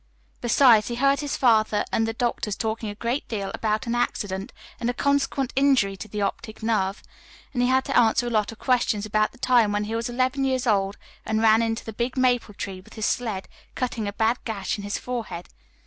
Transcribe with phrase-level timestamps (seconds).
[0.41, 4.51] Besides, he heard his father and the doctors talking a great deal about "an accident,"
[4.79, 7.03] and a "consequent injury to the optic nerve";
[7.53, 10.09] and he had to answer a lot of questions about the time when he was
[10.09, 14.13] eleven years old and ran into the big maple tree with his sled, cutting a
[14.13, 15.49] bad gash in his forehead.